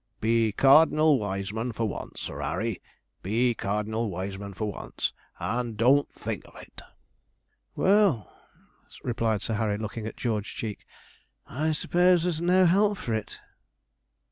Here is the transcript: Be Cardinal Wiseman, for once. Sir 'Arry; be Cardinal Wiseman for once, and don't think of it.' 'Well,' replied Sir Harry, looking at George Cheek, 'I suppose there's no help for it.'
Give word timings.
Be 0.19 0.51
Cardinal 0.51 1.19
Wiseman, 1.19 1.73
for 1.73 1.87
once. 1.87 2.21
Sir 2.21 2.41
'Arry; 2.41 2.81
be 3.21 3.53
Cardinal 3.53 4.09
Wiseman 4.09 4.55
for 4.55 4.71
once, 4.71 5.13
and 5.37 5.77
don't 5.77 6.09
think 6.09 6.43
of 6.47 6.55
it.' 6.55 6.81
'Well,' 7.75 8.35
replied 9.03 9.43
Sir 9.43 9.53
Harry, 9.53 9.77
looking 9.77 10.07
at 10.07 10.17
George 10.17 10.55
Cheek, 10.55 10.87
'I 11.45 11.73
suppose 11.73 12.23
there's 12.23 12.41
no 12.41 12.65
help 12.65 12.97
for 12.97 13.13
it.' 13.13 13.37